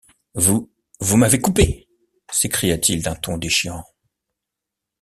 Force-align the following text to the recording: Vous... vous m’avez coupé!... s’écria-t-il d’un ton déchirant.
Vous... 0.33 0.71
vous 0.99 1.15
m’avez 1.15 1.39
coupé!... 1.39 1.87
s’écria-t-il 2.31 3.03
d’un 3.03 3.13
ton 3.13 3.37
déchirant. 3.37 3.85